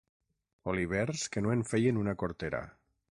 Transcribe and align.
Olivers 0.73 1.25
que 1.35 1.43
no 1.47 1.53
en 1.57 1.63
feien 1.73 2.03
una 2.05 2.17
cortera. 2.23 2.63